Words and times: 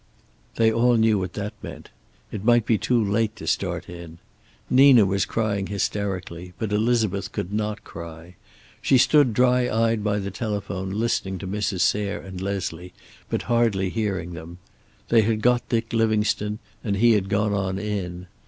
They 0.55 0.71
all 0.73 0.95
knew 0.95 1.19
what 1.19 1.33
that 1.33 1.53
meant. 1.61 1.89
It 2.31 2.43
might 2.43 2.65
be 2.65 2.79
too 2.79 3.03
late 3.05 3.35
to 3.35 3.45
start 3.45 3.87
in. 3.87 4.17
Nina 4.67 5.05
was 5.05 5.27
crying 5.27 5.67
hysterically, 5.67 6.53
but 6.57 6.73
Elizabeth 6.73 7.31
could 7.31 7.53
not 7.53 7.83
cry. 7.83 8.33
She 8.81 8.97
stood 8.97 9.31
dry 9.31 9.69
eyed 9.69 10.03
by 10.03 10.17
the 10.17 10.31
telephone, 10.31 10.89
listening 10.89 11.37
to 11.37 11.45
Mrs. 11.47 11.81
Sayre 11.81 12.19
and 12.19 12.41
Leslie, 12.41 12.93
but 13.29 13.43
hardly 13.43 13.91
hearing 13.91 14.33
them. 14.33 14.57
They 15.09 15.21
had 15.21 15.43
got 15.43 15.69
Dick 15.69 15.93
Livingstone 15.93 16.57
and 16.83 16.95
he 16.97 17.11
had 17.11 17.29
gone 17.29 17.53
on 17.53 17.77
in. 17.77 18.25